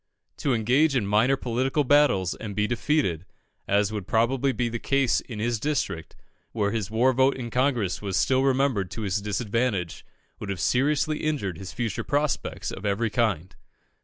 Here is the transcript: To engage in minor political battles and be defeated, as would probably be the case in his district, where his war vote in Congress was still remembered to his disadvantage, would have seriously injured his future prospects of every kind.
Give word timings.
To 0.37 0.55
engage 0.55 0.95
in 0.95 1.05
minor 1.05 1.37
political 1.37 1.83
battles 1.83 2.33
and 2.33 2.55
be 2.55 2.65
defeated, 2.65 3.23
as 3.67 3.91
would 3.93 4.07
probably 4.07 4.51
be 4.51 4.67
the 4.67 4.79
case 4.79 5.19
in 5.19 5.37
his 5.37 5.59
district, 5.59 6.15
where 6.53 6.71
his 6.71 6.89
war 6.89 7.13
vote 7.13 7.37
in 7.37 7.51
Congress 7.51 8.01
was 8.01 8.17
still 8.17 8.41
remembered 8.41 8.89
to 8.89 9.01
his 9.03 9.21
disadvantage, 9.21 10.03
would 10.39 10.49
have 10.49 10.59
seriously 10.59 11.19
injured 11.19 11.59
his 11.59 11.71
future 11.71 12.03
prospects 12.03 12.71
of 12.71 12.83
every 12.83 13.11
kind. 13.11 13.55